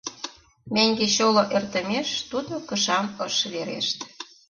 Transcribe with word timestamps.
Меҥге 0.73 1.07
чоло 1.15 1.43
эртымеш, 1.57 2.09
тудо 2.31 2.53
кышам 2.67 3.05
ыш 3.27 3.35
верешт. 3.53 3.97